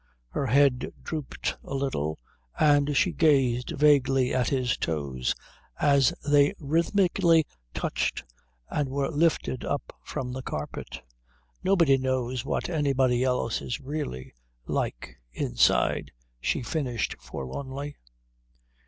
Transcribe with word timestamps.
Her 0.29 0.47
head 0.47 0.91
drooped 1.03 1.57
a 1.63 1.75
little, 1.75 2.17
and 2.59 2.97
she 2.97 3.11
gazed 3.11 3.77
vaguely 3.77 4.33
at 4.33 4.49
his 4.49 4.75
toes 4.75 5.35
as 5.79 6.11
they 6.27 6.55
rhythmically 6.57 7.45
touched 7.75 8.23
and 8.67 8.89
were 8.89 9.09
lifted 9.11 9.63
up 9.63 9.93
from 10.03 10.31
the 10.33 10.41
carpet. 10.41 11.03
"Nobody 11.63 11.99
knows 11.99 12.43
what 12.43 12.67
anybody 12.67 13.23
else 13.23 13.61
is 13.61 13.79
really 13.79 14.33
like 14.65 15.21
inside," 15.35 16.09
she 16.39 16.63
finished 16.63 17.15
forlornly. 17.19 17.95